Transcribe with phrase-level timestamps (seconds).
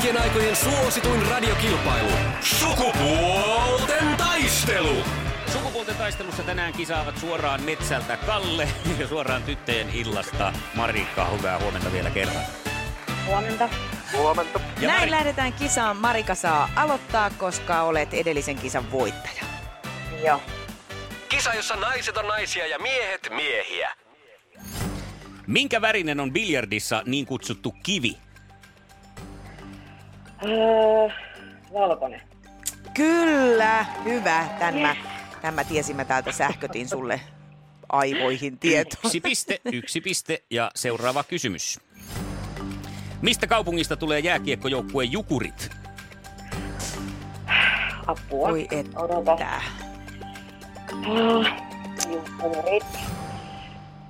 [0.00, 2.10] kaikkien aikojen suosituin radiokilpailu.
[2.40, 4.96] Sukupuolten taistelu.
[5.52, 8.68] Sukupuolten taistelussa tänään kisaavat suoraan metsältä Kalle
[8.98, 11.24] ja suoraan tyttöjen illasta Marikka.
[11.24, 12.42] Hyvää huomenta vielä kerran.
[13.26, 13.68] Huomenta.
[14.16, 14.60] Huomenta.
[14.80, 15.96] Ja Näin Mari- lähdetään kisaan.
[15.96, 19.42] Marika saa aloittaa, koska olet edellisen kisan voittaja.
[20.24, 20.40] Joo.
[21.28, 23.90] Kisa, jossa naiset on naisia ja miehet miehiä.
[25.46, 28.16] Minkä värinen on biljardissa niin kutsuttu kivi?
[30.44, 31.08] Öö,
[31.72, 32.20] valkoinen.
[32.94, 34.44] Kyllä, hyvä.
[34.58, 34.96] Tämä,
[35.42, 37.20] tämä tiesin mä täältä sähkötin sulle
[37.88, 38.96] aivoihin tieto.
[39.04, 41.80] Yksi piste, yksi piste ja seuraava kysymys.
[43.22, 45.70] Mistä kaupungista tulee jääkiekkojoukkue Jukurit?
[48.06, 48.48] Apua.
[48.48, 49.32] Voi et Odota.
[49.46, 49.64] Ah,
[52.08, 52.84] Jukurit.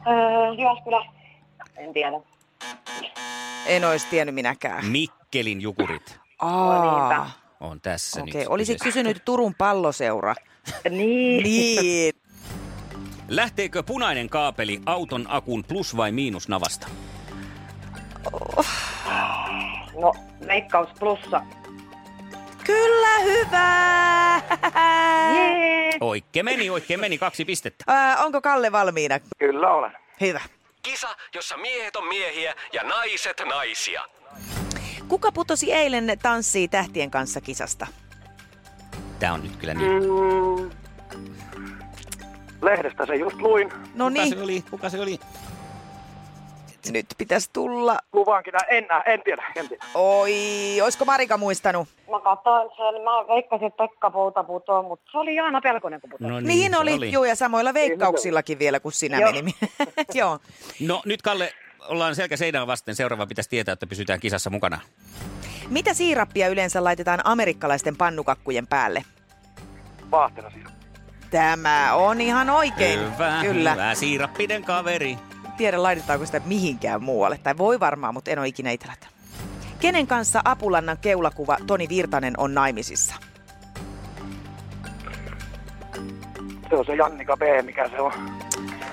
[0.07, 1.05] Öö, Jyväskylä.
[1.77, 2.21] En tiedä.
[3.67, 4.85] En olisi tiennyt minäkään.
[5.31, 8.35] Mikkelin Jukurit Aa, on tässä okei.
[8.41, 8.49] nyt.
[8.49, 8.85] Olisit kyseessä.
[9.01, 10.35] kysynyt Turun palloseura.
[10.91, 11.43] Niin.
[11.43, 12.15] Niin.
[13.29, 16.87] Lähteekö punainen kaapeli auton akun plus- vai miinusnavasta?
[20.01, 21.43] No, leikkaus plussa.
[22.65, 24.41] Kyllä, hyvä.
[25.35, 25.91] Jee.
[26.01, 27.19] Oikein meni, oikein meni.
[27.19, 27.85] Kaksi pistettä.
[27.87, 29.21] Ää, onko Kalle valmiina?
[29.39, 29.93] Kyllä olen.
[30.21, 30.41] Hyvä.
[30.83, 34.03] Kisa, jossa miehet on miehiä ja naiset naisia.
[35.11, 37.87] Kuka putosi eilen Tanssii tähtien kanssa kisasta?
[39.19, 40.03] Tää on nyt kyllä niin.
[40.03, 40.71] Mm,
[42.63, 43.69] lehdestä se just luin.
[43.69, 44.65] No Kuka niin, se oli?
[44.71, 45.19] Kuka se oli?
[46.93, 47.99] nyt pitäisi tulla.
[48.13, 49.85] Luvankin, en en tiedä, en tiedä.
[49.95, 50.33] Oi,
[50.83, 51.89] olisiko Marika muistanut?
[52.11, 56.11] Mä katsoin sen, mä veikkasin, että Pekka Pouta putoo, mutta se oli Jaana Pelkonen, kun
[56.11, 56.31] putosi.
[56.31, 59.33] No Niin, se oli, Joo, ja samoilla veikkauksillakin vielä, kun sinä Joo.
[59.33, 59.55] meni.
[60.15, 60.39] Joo.
[60.81, 61.53] No nyt Kalle,
[61.91, 62.95] ollaan selkä seinään vasten.
[62.95, 64.81] Seuraava pitäisi tietää, että pysytään kisassa mukana.
[65.69, 69.05] Mitä siirappia yleensä laitetaan amerikkalaisten pannukakkujen päälle?
[70.11, 70.67] Vaahtena siis.
[71.31, 73.01] Tämä on ihan oikein.
[73.01, 73.73] Hyvä, Kyllä.
[73.73, 75.19] hyvä siirappinen kaveri.
[75.57, 77.39] Tiedä, laitetaanko sitä mihinkään muualle.
[77.43, 79.15] Tai voi varmaan, mutta en ole ikinä laittanut.
[79.81, 83.15] Kenen kanssa Apulannan keulakuva Toni Virtanen on naimisissa?
[86.69, 88.13] Se on se Jannika B, mikä se on.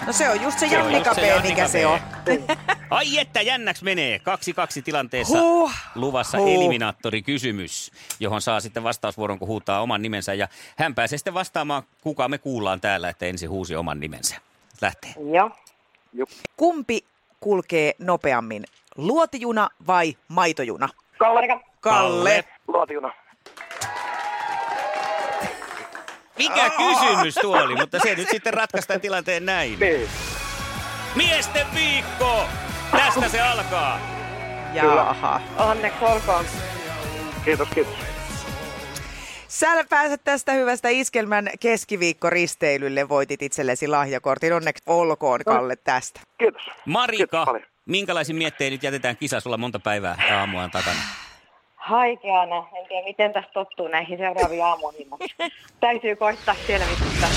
[0.07, 1.13] No se on just se, Jannika
[1.43, 1.99] mikä se on.
[2.89, 4.19] Ai että jännäks menee.
[4.19, 5.71] Kaksi kaksi tilanteessa Huh.
[5.95, 6.47] luvassa Huh.
[6.55, 10.33] eliminaattorikysymys, johon saa sitten vastausvuoron, kun huutaa oman nimensä.
[10.33, 10.47] Ja
[10.77, 14.35] hän pääsee sitten vastaamaan, kuka me kuullaan täällä, että ensin huusi oman nimensä.
[14.81, 15.13] Lähtee.
[15.33, 15.51] Joo.
[16.57, 17.05] Kumpi
[17.39, 18.63] kulkee nopeammin,
[18.97, 20.89] luotijuna vai maitojuna?
[21.17, 21.47] Kalle.
[21.79, 22.43] Kalle.
[22.67, 23.13] Luotiuna.
[26.37, 29.79] Mikä kysymys tuo oli, mutta se nyt sitten ratkaistaan tilanteen näin.
[29.79, 30.09] Niin.
[31.15, 32.45] Miesten viikko!
[32.91, 33.99] Tästä se alkaa.
[34.73, 35.41] Jaha.
[35.57, 36.45] Onneksi olkoon.
[37.45, 37.93] Kiitos, kiitos.
[39.47, 43.09] Sä pääset tästä hyvästä iskelmän keskiviikkoristeilylle.
[43.09, 44.53] Voitit itsellesi lahjakortin.
[44.53, 46.19] Onneksi olkoon, Kalle, tästä.
[46.37, 46.61] Kiitos.
[46.85, 47.63] Marika, Kiitos paljon.
[47.85, 49.39] minkälaisin miettein nyt jätetään kisa?
[49.39, 50.99] Sulla monta päivää aamuaan takana.
[51.87, 52.57] Haikeana.
[52.57, 55.25] En tiedä, miten tästä tottuu näihin seuraaviin aamuihin, mutta
[55.79, 57.29] täytyy koittaa selvittää.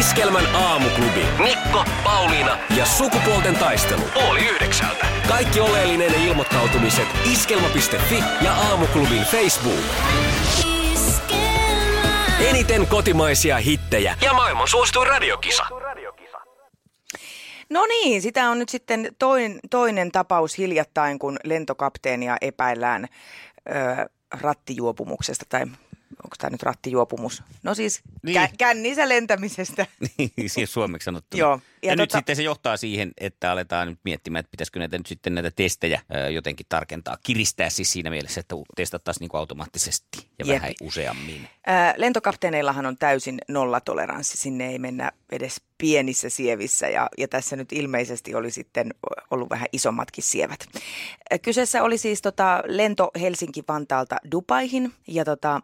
[0.00, 1.24] Iskelmän aamuklubi.
[1.38, 4.02] Mikko, Pauliina ja sukupuolten taistelu.
[4.30, 5.06] Oli yhdeksältä.
[5.28, 9.84] Kaikki oleellinen ilmoittautumiset iskelma.fi ja aamuklubin Facebook.
[12.48, 15.66] Eniten kotimaisia hittejä ja maailman suosituin radiokisa.
[17.72, 23.08] No niin, sitä on nyt sitten toinen, toinen tapaus hiljattain, kun lentokapteenia epäillään
[23.68, 24.08] ö,
[24.40, 27.42] rattijuopumuksesta tai onko tämä nyt rattijuopumus?
[27.62, 28.36] No siis Niin.
[28.42, 29.86] kä- kännissä lentämisestä.
[30.18, 31.38] Niin, siis suomeksi sanottuna.
[31.40, 31.60] Joo.
[31.82, 34.78] Ja, Ja ja nyt tota- sitten se johtaa siihen, että aletaan nyt miettimään, että pitäisikö
[34.78, 36.00] näitä nyt sitten näitä testejä
[36.30, 40.54] jotenkin tarkentaa, kiristää siis siinä mielessä, että testattaisiin niin kuin automaattisesti ja Jep.
[40.54, 41.48] vähän useammin.
[41.66, 47.72] Ää, lentokapteeneillahan on täysin nollatoleranssi, sinne ei mennä edes pienissä sievissä ja, ja tässä nyt
[47.72, 48.94] ilmeisesti oli sitten
[49.30, 50.66] ollut vähän isommatkin sievät.
[51.42, 55.60] Kyseessä oli siis tota, lento Helsinki-Vantaalta Dubaihin ja tota,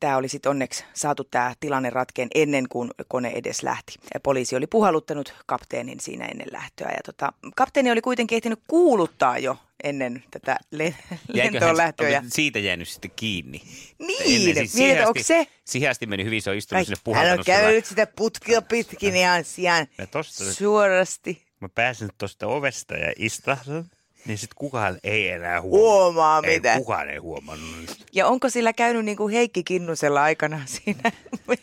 [0.00, 3.94] tämä oli sitten onneksi saatu tämä tilanne ratkeen ennen kuin kone edes lähti.
[4.22, 9.56] Poliisi oli puhalluttanut kapteenin siinä ennen lähtöä ja tota, kapteeni oli kuitenkin ehtinyt kuuluttaa jo
[9.84, 10.94] ennen tätä le-
[11.28, 12.08] lentoon lähtöä.
[12.08, 12.22] Ja...
[12.28, 13.62] siitä jäänyt sitten kiinni?
[13.98, 15.46] Niin, Ennen siis mietit, onko se?
[15.64, 18.62] Siihen asti meni hyvin, se on istunut sinne Hän on puhaltanut sillä- käynyt sitä putkia
[18.62, 21.42] pitkin ihan sijaan Ja tosta suorasti.
[21.60, 23.84] mä pääsen tuosta ovesta ja istahdan,
[24.26, 25.80] niin sit kukaan ei enää huomaa.
[26.02, 26.76] Huomaa ei, mitä.
[26.76, 27.96] kukaan ei huomannut.
[28.12, 31.12] Ja onko sillä käynyt niin kuin Heikki Kinnusella aikana siinä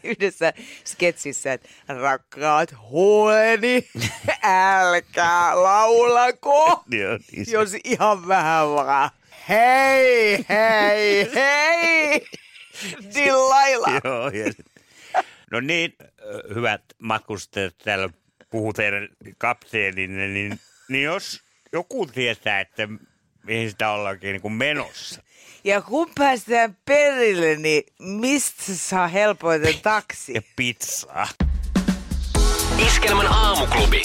[0.03, 0.53] yhdessä
[0.85, 3.89] sketsissä, että rakkaat huoleni,
[4.43, 7.19] älkää laulako, Niin
[7.51, 9.09] jos ihan vähän vaan.
[9.49, 12.25] Hei, hei, hei,
[13.15, 13.87] Dillaila.
[14.03, 14.65] Joo, ja sit-
[15.51, 15.93] No niin,
[16.55, 18.09] hyvät matkustajat, täällä
[18.49, 19.07] puhuu teidän
[19.37, 20.59] kapteeninne, niin,
[20.89, 21.41] niin jos
[21.73, 22.87] joku tietää, että
[23.43, 25.21] mihin sitä ollaankin niin kuin menossa,
[25.63, 30.33] Ja kun päästään perille, niin mistä saa helpoiten taksi?
[30.33, 31.27] ja pizzaa.
[32.87, 34.01] Iskelmän aamuklubi.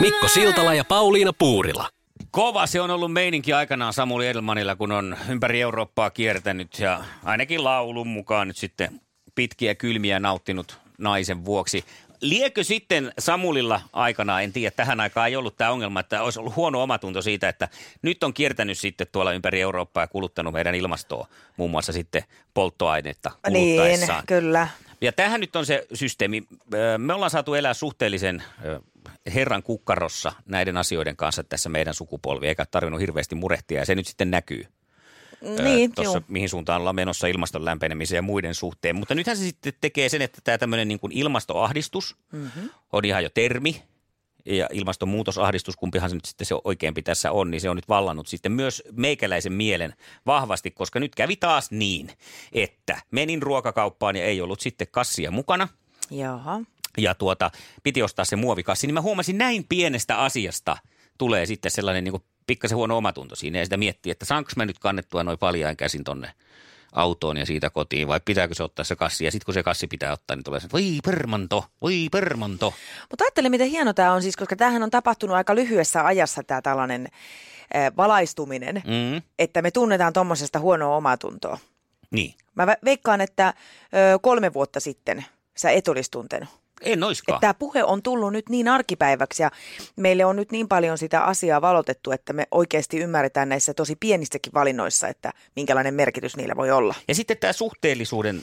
[0.00, 1.88] Mikko Siltala ja Pauliina Puurila.
[2.30, 7.64] Kova se on ollut meininki aikanaan Samuli Edelmanilla, kun on ympäri Eurooppaa kiertänyt ja ainakin
[7.64, 9.00] laulun mukaan nyt sitten
[9.34, 11.84] pitkiä kylmiä nauttinut naisen vuoksi.
[12.20, 16.56] Liekö sitten Samulilla aikana, en tiedä, tähän aikaan ei ollut tämä ongelma, että olisi ollut
[16.56, 17.68] huono omatunto siitä, että
[18.02, 22.24] nyt on kiertänyt sitten tuolla ympäri Eurooppaa ja kuluttanut meidän ilmastoa, muun muassa sitten
[22.54, 24.24] polttoainetta Niin, kuluttaessaan.
[24.26, 24.68] kyllä.
[25.00, 26.44] Ja tähän nyt on se systeemi.
[26.98, 28.42] Me ollaan saatu elää suhteellisen
[29.34, 34.06] herran kukkarossa näiden asioiden kanssa tässä meidän sukupolvi, eikä tarvinnut hirveästi murehtia, ja se nyt
[34.06, 34.64] sitten näkyy.
[35.40, 36.24] Niin, tuossa, joo.
[36.28, 38.96] mihin suuntaan ollaan menossa ilmaston lämpenemisen ja muiden suhteen.
[38.96, 42.70] Mutta nythän se sitten tekee sen, että tämä tämmöinen niin kuin ilmastoahdistus mm-hmm.
[42.92, 43.82] on ihan jo termi,
[44.46, 48.26] ja ilmastonmuutosahdistus, kumpihan se nyt sitten se oikeampi tässä on, niin se on nyt vallannut
[48.26, 49.94] sitten myös meikäläisen mielen
[50.26, 52.10] vahvasti, koska nyt kävi taas niin,
[52.52, 55.68] että menin ruokakauppaan ja ei ollut sitten kassia mukana.
[56.10, 56.60] Jaha.
[56.98, 57.50] Ja tuota,
[57.82, 60.76] piti ostaa se muovikassi, niin mä huomasin näin pienestä asiasta
[61.18, 63.58] tulee sitten sellainen niin pikkasen huono omatunto siinä.
[63.58, 66.32] Ja sitä miettii, että saanko mä nyt kannettua noin paljain käsin tonne
[66.92, 69.24] autoon ja siitä kotiin, vai pitääkö se ottaa se kassi.
[69.24, 72.74] Ja sitten kun se kassi pitää ottaa, niin tulee se, voi permanto, voi permanto.
[73.10, 76.62] Mutta ajattele, miten hieno tämä on siis, koska tämähän on tapahtunut aika lyhyessä ajassa tämä
[76.62, 77.08] tällainen
[77.76, 81.58] äh, valaistuminen, Mm, että me tunnetaan tuommoisesta huonoa omatuntoa.
[82.10, 83.54] niin, Mä veikkaan, että
[84.14, 85.24] ö, kolme vuotta sitten
[85.56, 86.48] sä et olisi tuntenut.
[86.82, 87.36] En oiskaan.
[87.36, 89.50] Että tämä puhe on tullut nyt niin arkipäiväksi ja
[89.96, 94.52] meille on nyt niin paljon sitä asiaa valotettu, että me oikeasti ymmärretään näissä tosi pienissäkin
[94.54, 96.94] valinnoissa, että minkälainen merkitys niillä voi olla.
[97.08, 98.42] Ja sitten tämä suhteellisuuden,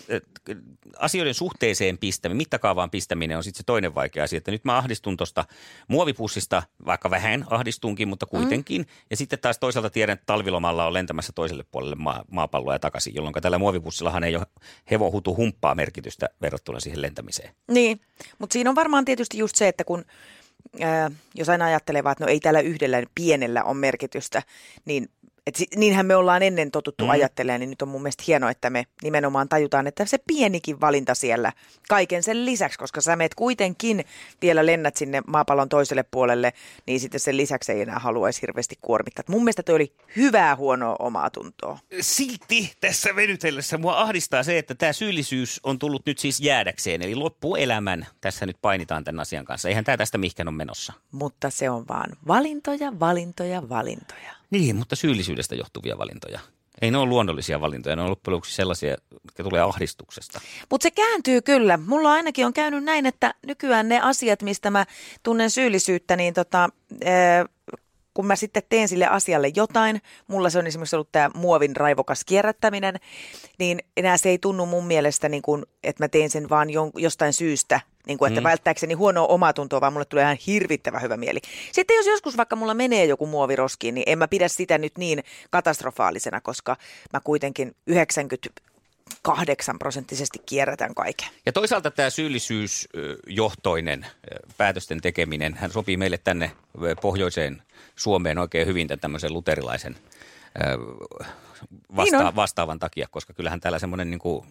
[0.97, 4.38] asioiden suhteeseen pistäminen, mittakaavaan pistäminen on sitten se toinen vaikea asia.
[4.38, 5.45] Että nyt mä ahdistun tuosta
[5.88, 8.81] muovipussista, vaikka vähän ahdistunkin, mutta kuitenkin.
[8.81, 8.88] Mm.
[9.09, 13.15] Ja sitten taas toisaalta tiedän, että talvilomalla on lentämässä toiselle puolelle maa, maapalloa ja takaisin,
[13.15, 14.45] jolloin tällä muovipussillahan ei ole
[14.91, 17.55] hevohutu humppaa merkitystä verrattuna siihen lentämiseen.
[17.71, 18.01] Niin,
[18.39, 20.06] mutta siinä on varmaan tietysti just se, että kun
[20.81, 24.44] ää, jos aina ajattelee että no ei tällä yhdellä pienellä ole merkitystä,
[24.86, 25.10] niin
[25.47, 27.09] et niinhän me ollaan ennen totuttu mm.
[27.09, 31.15] ajattelemaan, niin nyt on mun mielestä hienoa, että me nimenomaan tajutaan, että se pienikin valinta
[31.15, 31.51] siellä
[31.89, 34.06] kaiken sen lisäksi, koska sä meet kuitenkin
[34.42, 36.53] vielä lennät sinne maapallon toiselle puolelle,
[36.88, 39.21] niin sitten sen lisäksi ei enää haluaisi hirveästi kuormittaa.
[39.21, 41.80] Et mun mielestä toi oli hyvää huonoa omaa tuntoa.
[42.01, 47.01] Silti tässä venytellessä mua ahdistaa se, että tämä syyllisyys on tullut nyt siis jäädäkseen.
[47.01, 49.69] Eli loppuelämän tässä nyt painitaan tämän asian kanssa.
[49.69, 50.94] Eihän tämä tästä mihinkään ole menossa.
[51.12, 54.36] Mutta se on vaan valintoja, valintoja, valintoja.
[54.59, 56.39] Niin, mutta syyllisyydestä johtuvia valintoja.
[56.81, 60.41] Ei ne ole luonnollisia valintoja, ne on loppujen lopuksi sellaisia, jotka tulee ahdistuksesta.
[60.69, 61.77] Mutta se kääntyy kyllä.
[61.77, 64.85] Mulla ainakin on käynyt näin, että nykyään ne asiat, mistä mä
[65.24, 66.69] tunnen syyllisyyttä, niin tota,
[68.15, 72.25] kun mä sitten teen sille asialle jotain, mulla se on esimerkiksi ollut tämä muovin raivokas
[72.25, 72.95] kierrättäminen,
[73.60, 76.91] niin enää se ei tunnu mun mielestä, niin kuin, että mä teen sen vaan jon,
[76.95, 78.45] jostain syystä, niin kuin, että mm.
[78.45, 81.39] välttääkseni huonoa omatuntoa, vaan mulle tulee ihan hirvittävä hyvä mieli.
[81.72, 85.24] Sitten jos joskus vaikka mulla menee joku muoviroskiin, niin en mä pidä sitä nyt niin
[85.50, 86.77] katastrofaalisena, koska
[87.13, 87.75] mä kuitenkin
[89.09, 91.27] 98 prosenttisesti kierrätän kaiken.
[91.45, 94.05] Ja toisaalta tämä syyllisyysjohtoinen
[94.57, 96.51] päätösten tekeminen, hän sopii meille tänne
[97.01, 97.62] pohjoiseen
[97.95, 99.95] Suomeen oikein hyvin tämän tämmöisen luterilaisen
[101.95, 102.35] vasta- Niin on.
[102.35, 104.45] vastaavan takia, koska kyllähän täällä semmoinen niin kuin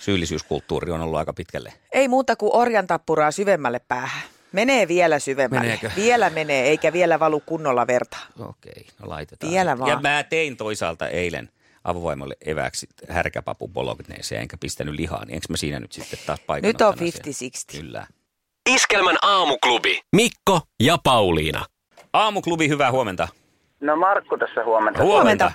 [0.00, 1.72] syyllisyyskulttuuri on ollut aika pitkälle.
[1.92, 4.22] Ei muuta kuin orjan tappuraa syvemmälle päähän.
[4.52, 5.62] Menee vielä syvemmälle.
[5.66, 5.90] Meneekö?
[5.96, 8.16] Vielä menee, eikä vielä valu kunnolla verta.
[8.38, 9.52] Okei, no laitetaan.
[9.52, 9.90] Vielä vaan.
[9.90, 11.50] Ja mä tein toisaalta eilen
[11.86, 16.74] avovoimalle eväksi härkäpapu bologneeseen, enkä pistänyt lihaa, niin enkö mä siinä nyt sitten taas paikannut
[16.74, 17.78] Nyt on tämän asian?
[17.78, 17.80] 50-60.
[17.80, 18.06] Kyllä.
[18.70, 20.00] Iskelmän aamuklubi.
[20.16, 21.64] Mikko ja Pauliina.
[22.12, 23.28] Aamuklubi, hyvää huomenta.
[23.80, 25.02] No Markku tässä huomenta.
[25.02, 25.52] Huomenta.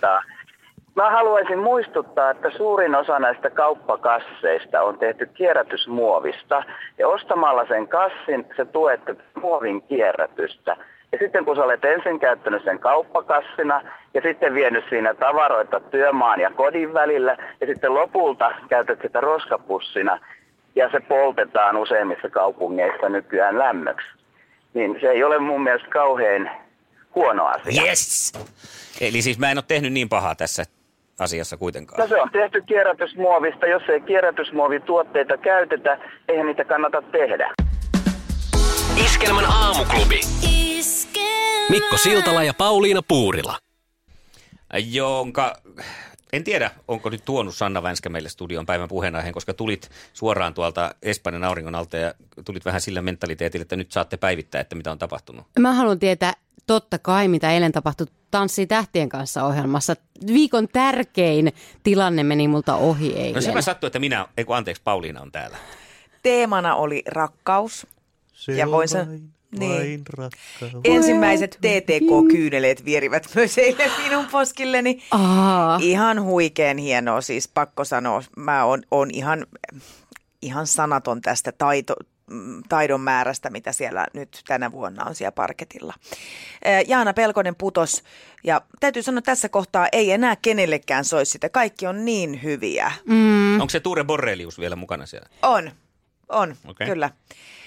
[0.95, 6.63] Mä haluaisin muistuttaa, että suurin osa näistä kauppakasseista on tehty kierrätysmuovista.
[6.97, 10.77] Ja ostamalla sen kassin, se tuette muovin kierrätystä.
[11.11, 13.81] Ja sitten kun sä olet ensin käyttänyt sen kauppakassina
[14.13, 20.19] ja sitten vienyt siinä tavaroita työmaan ja kodin välillä ja sitten lopulta käytät sitä roskapussina
[20.75, 24.07] ja se poltetaan useimmissa kaupungeissa nykyään lämmöksi,
[24.73, 26.51] niin se ei ole mun mielestä kauhean
[27.15, 27.83] huono asia.
[27.83, 28.33] Yes!
[29.01, 30.63] Eli siis mä en ole tehnyt niin pahaa tässä
[31.19, 31.99] asiassa kuitenkaan.
[31.99, 33.67] No se on tehty kierrätysmuovista.
[33.67, 37.53] Jos ei kierrätysmuovituotteita käytetä, eihän niitä kannata tehdä.
[39.05, 40.19] Iskelmän aamuklubi.
[41.71, 43.59] Mikko Siltala ja Pauliina Puurila.
[44.73, 45.57] jonka
[46.33, 50.95] en tiedä, onko nyt tuonut Sanna Vänskä meille studion päivän puheenaiheen, koska tulit suoraan tuolta
[51.01, 52.13] Espanjan auringon alta ja
[52.45, 55.45] tulit vähän sillä mentaliteetillä, että nyt saatte päivittää, että mitä on tapahtunut.
[55.59, 56.33] Mä haluan tietää
[56.67, 59.95] totta kai, mitä eilen tapahtui Tanssii tähtien kanssa ohjelmassa.
[60.27, 63.33] Viikon tärkein tilanne meni multa ohi eilen.
[63.33, 65.57] No se sattuu, että minä, ei kun anteeksi, Pauliina on täällä.
[66.23, 67.87] Teemana oli rakkaus.
[68.33, 69.71] Se Ja voin vain, niin.
[69.71, 70.83] vain rakkaus.
[70.83, 75.03] Ensimmäiset TTK-kyyneleet vierivät myös eilen minun poskilleni.
[75.11, 75.79] Aa.
[75.81, 78.23] Ihan huikeen hienoa, siis pakko sanoa.
[78.37, 79.45] Mä oon, oon ihan,
[80.41, 81.95] ihan sanaton tästä taito,
[82.27, 85.93] mm, taidon määrästä, mitä siellä nyt tänä vuonna on siellä parketilla.
[86.87, 88.03] Jaana Pelkonen putos
[88.43, 91.49] ja täytyy sanoa tässä kohtaa ei enää kenellekään soi sitä.
[91.49, 92.91] Kaikki on niin hyviä.
[93.05, 93.61] Mm.
[93.61, 95.29] Onko se Ture Borrelius vielä mukana siellä?
[95.41, 95.71] On,
[96.31, 96.87] on, okay.
[96.87, 97.09] kyllä.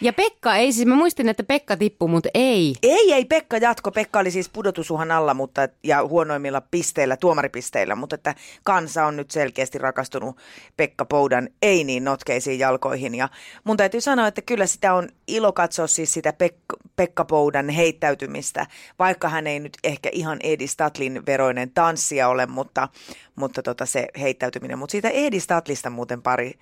[0.01, 2.75] Ja Pekka ei siis, mä muistin, että Pekka tippui, mutta ei.
[2.83, 3.91] Ei, ei, Pekka jatko.
[3.91, 9.31] Pekka oli siis pudotusuhan alla mutta, ja huonoimmilla pisteillä, tuomaripisteillä, mutta että kansa on nyt
[9.31, 10.37] selkeästi rakastunut
[10.77, 13.15] Pekka Poudan ei niin notkeisiin jalkoihin.
[13.15, 13.29] Ja
[13.65, 18.67] mun täytyy sanoa, että kyllä sitä on ilo katsoa siis sitä Pek- Pekka Poudan heittäytymistä,
[18.99, 22.89] vaikka hän ei nyt ehkä ihan Edi Statlin veroinen tanssija ole, mutta,
[23.37, 24.79] mutta tota se heittäytyminen.
[24.79, 26.59] Mutta siitä Edi Statlista muuten pari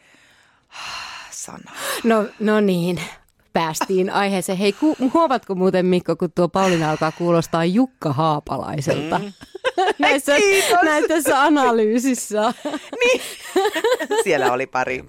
[1.43, 1.75] sanaa.
[2.05, 3.01] No, no niin,
[3.53, 4.59] päästiin aiheeseen.
[4.59, 9.19] Hei, ku, huomatko muuten Mikko, kun tuo Pauliina alkaa kuulostaa Jukka Haapalaiselta?
[9.19, 9.33] Mm.
[9.99, 10.33] näissä,
[11.09, 12.55] näissä analyysissä.
[14.25, 15.05] Siellä oli pari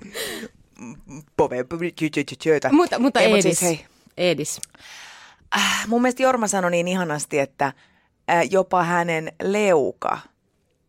[2.72, 3.44] mutta mutta Ei, Edis.
[3.44, 3.86] siis hei.
[4.18, 4.62] Edis.
[5.56, 7.66] Äh, mun mielestä Jorma sanoi niin ihanasti, että
[8.32, 10.20] äh, jopa hänen leuka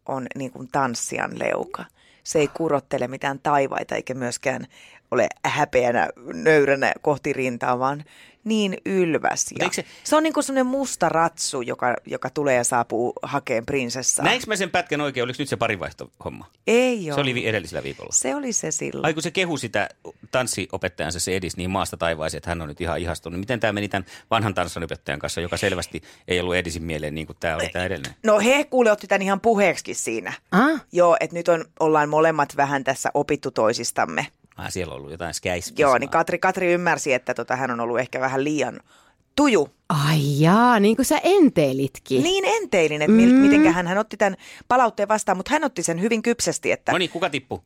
[0.08, 1.84] on niin kuin tanssijan leuka.
[2.24, 4.66] Se ei kurottele mitään taivaita eikä myöskään
[5.10, 8.04] ole häpeänä nöyränä kohti rintaa, vaan
[8.44, 9.46] niin ylväs.
[9.58, 9.84] Ja se...
[10.04, 14.24] se- on niin kuin sellainen musta ratsu, joka, joka tulee ja saapuu hakeen prinsessaa.
[14.24, 15.24] Näinkö mä sen pätkän oikein?
[15.24, 16.46] Oliko nyt se parinvaihtohomma?
[16.66, 17.14] Ei ole.
[17.14, 18.10] Se oli vi- edellisellä viikolla.
[18.12, 19.06] se oli se silloin.
[19.06, 19.88] Ai kun se kehu sitä
[20.30, 23.40] tanssiopettajansa se edis niin maasta taivaaseen, että hän on nyt ihan ihastunut.
[23.40, 27.36] Miten tämä meni tämän vanhan tanssanopettajan kanssa, joka selvästi ei ollut edisin mieleen niin kuin
[27.40, 28.14] tämä oli tämä edellinen?
[28.22, 30.32] No he kuule otti tämän ihan puheeksi siinä.
[30.52, 30.84] Ah?
[30.92, 34.26] Joo, että nyt on, ollaan molemmat vähän tässä opittu toisistamme.
[34.56, 35.72] Ah, siellä on ollut jotain skäis.
[35.78, 38.80] Joo, niin Katri, Katri ymmärsi, että tota, hän on ollut ehkä vähän liian
[39.36, 39.68] tuju.
[39.88, 42.22] Ai jaa, niin kuin sä enteilitkin.
[42.22, 43.34] Niin enteilin, että mm.
[43.34, 44.36] miten hän, hän otti tämän
[44.68, 47.64] palautteen vastaan, mutta hän otti sen hyvin kypsästi, että No niin, kuka tippuu?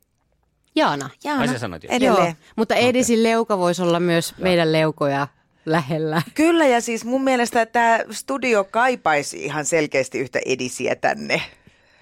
[0.74, 1.10] Jaana.
[1.24, 1.90] Jaana, Ai sä sanoit jo.
[1.92, 2.26] edelleen.
[2.26, 5.28] Joo, mutta Edisin leuka voisi olla myös meidän leukoja
[5.66, 6.22] lähellä.
[6.34, 11.42] Kyllä ja siis mun mielestä tämä studio kaipaisi ihan selkeästi yhtä edisiä tänne.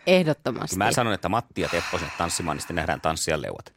[0.07, 0.77] Ehdottomasti.
[0.77, 3.73] Mä sanon, että Matti ja Teppo sinne tanssimaan, niin sitten nähdään tanssijan leuat.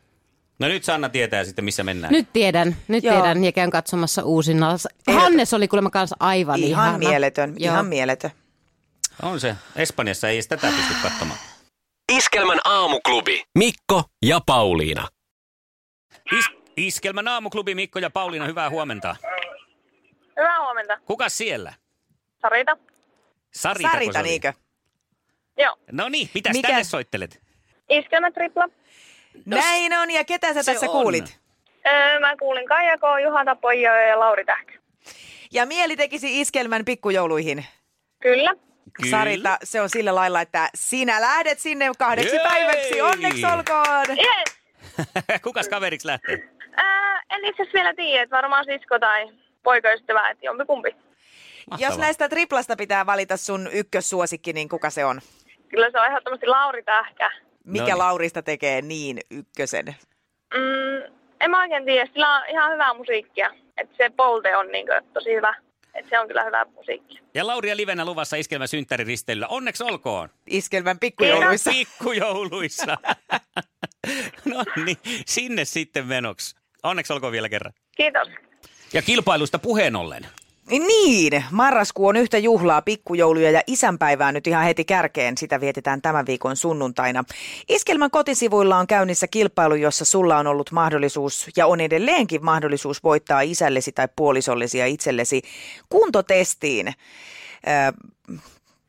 [0.60, 2.12] No nyt Sanna tietää sitten, missä mennään.
[2.14, 3.16] Nyt tiedän, nyt Joo.
[3.16, 4.78] tiedän ja käyn katsomassa uusinnalla.
[5.20, 6.98] Hannes oli kuulemma kanssa aivan Ihan ihana.
[6.98, 7.74] mieletön, Joo.
[7.74, 8.32] ihan mieletön.
[9.22, 9.56] On se.
[9.76, 11.40] Espanjassa ei edes tätä pysty katsomaan.
[12.12, 13.44] Iskelmän aamuklubi.
[13.58, 15.08] Mikko ja Pauliina.
[16.32, 19.16] Is- Iskelmän aamuklubi Mikko ja Pauliina, hyvää huomenta.
[20.38, 20.98] Hyvää huomenta.
[21.06, 21.74] Kuka siellä?
[22.42, 22.78] Sarita.
[23.54, 24.54] Sarita, Sarita, niinkö?
[25.60, 25.76] Joo.
[25.92, 27.40] No niin, mitäs Mikä- tänne soittelet?
[27.90, 28.68] Iskelmä tripla.
[29.46, 30.92] Näin on, ja ketä sä se tässä on.
[30.92, 31.40] kuulit?
[31.88, 34.74] Öö, mä kuulin Kaija K, Juha Tapoja ja Lauri Tähkä.
[35.52, 37.66] Ja mieli tekisi iskelmän pikkujouluihin.
[38.22, 38.54] Kyllä.
[38.94, 39.12] Kyllä.
[39.12, 42.46] Sarita, se on sillä lailla, että sinä lähdet sinne kahdeksi Jei!
[42.48, 43.02] päiväksi.
[43.02, 44.06] Onneksi olkoon!
[44.10, 44.60] Yes.
[45.44, 46.36] Kukas kaveriksi lähtee?
[46.80, 46.86] Öö,
[47.30, 49.28] en itse asiassa vielä tiedä, että varmaan sisko tai
[49.64, 50.92] poikaystävä, että jompikumpi.
[51.70, 51.90] Mahtavaa.
[51.92, 55.22] Jos näistä triplasta pitää valita sun ykkössuosikki, niin kuka se on?
[55.70, 57.32] Kyllä se on ehdottomasti Lauri Tähkä.
[57.66, 57.98] Mikä Noniin.
[57.98, 59.86] Laurista tekee niin ykkösen?
[60.54, 63.52] Mm, en mä oikein tiedä, sillä on ihan hyvää musiikkia.
[63.78, 65.56] Että se polte on niin tosi hyvä.
[65.94, 67.22] Että se on kyllä hyvää musiikkia.
[67.34, 69.48] Ja Lauria livenä luvassa Iskelmän synttäriristeilyllä.
[69.48, 70.30] Onneksi olkoon.
[70.48, 71.72] Iskelmän pikkujouluissa.
[71.72, 72.98] Pikkujouluissa.
[74.46, 76.56] no niin, sinne sitten menoksi.
[76.84, 77.74] Onneksi olkoon vielä kerran.
[77.98, 78.28] Kiitos.
[78.94, 80.28] Ja kilpailusta puheen ollen.
[80.70, 85.38] Niin, marraskuu on yhtä juhlaa, pikkujouluja ja isänpäivää nyt ihan heti kärkeen.
[85.38, 87.24] Sitä vietetään tämän viikon sunnuntaina.
[87.70, 93.42] Iskelmän kotisivuilla on käynnissä kilpailu, jossa sulla on ollut mahdollisuus ja on edelleenkin mahdollisuus voittaa
[93.42, 95.42] isällesi tai puolisollesi ja itsellesi
[95.90, 96.88] kuntotestiin.
[96.88, 96.94] Ö,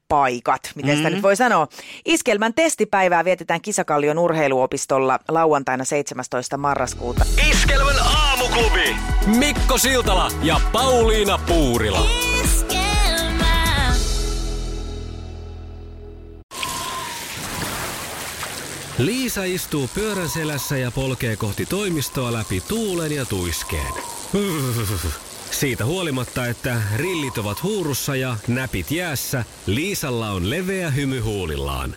[0.09, 1.15] paikat, miten sitä mm-hmm.
[1.15, 1.69] nyt voi sanoa.
[2.05, 6.57] Iskelmän testipäivää vietetään Kisakallion urheiluopistolla lauantaina 17.
[6.57, 7.25] marraskuuta.
[7.51, 7.97] Iskelmän
[8.51, 8.97] aamuklubi!
[9.27, 12.07] Mikko Siltala ja Pauliina Puurila.
[18.99, 23.93] Liisa istuu pyörän selässä ja polkee kohti toimistoa läpi tuulen ja tuiskeen.
[25.51, 31.97] Siitä huolimatta, että rillit ovat huurussa ja näpit jäässä, Liisalla on leveä hymy huulillaan.